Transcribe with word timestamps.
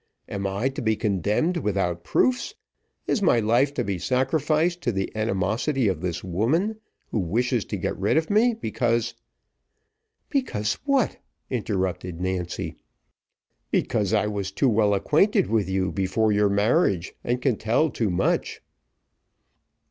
Am 0.27 0.47
I 0.47 0.67
to 0.69 0.81
be 0.81 0.95
condemned 0.95 1.57
without 1.57 2.03
proofs? 2.03 2.55
Is 3.05 3.21
my 3.21 3.39
life 3.39 3.71
to 3.75 3.83
be 3.83 3.99
sacrificed 3.99 4.81
to 4.81 4.91
the 4.91 5.15
animosity 5.15 5.87
of 5.87 6.01
this 6.01 6.23
woman, 6.23 6.79
who 7.11 7.19
wishes 7.19 7.65
to 7.65 7.77
get 7.77 7.99
rid 7.99 8.17
of 8.17 8.27
me, 8.31 8.55
because" 8.55 9.13
"Because 10.31 10.73
what?" 10.85 11.19
interrupted 11.51 12.19
Nancy. 12.19 12.77
"Because 13.69 14.11
I 14.11 14.25
was 14.25 14.51
too 14.51 14.69
well 14.69 14.95
acquainted 14.95 15.45
with 15.51 15.69
you 15.69 15.91
before 15.91 16.31
your 16.31 16.49
marriage, 16.49 17.13
and 17.23 17.39
can 17.39 17.55
tell 17.55 17.91
too 17.91 18.09
much." 18.09 18.59